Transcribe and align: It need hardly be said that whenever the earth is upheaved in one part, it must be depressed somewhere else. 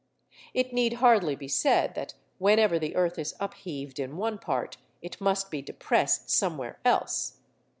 It 0.55 0.73
need 0.73 0.93
hardly 0.93 1.35
be 1.35 1.47
said 1.47 1.93
that 1.93 2.15
whenever 2.39 2.79
the 2.79 2.95
earth 2.95 3.19
is 3.19 3.35
upheaved 3.39 3.99
in 3.99 4.17
one 4.17 4.39
part, 4.39 4.77
it 5.03 5.21
must 5.21 5.51
be 5.51 5.61
depressed 5.61 6.27
somewhere 6.31 6.79
else. 6.83 7.37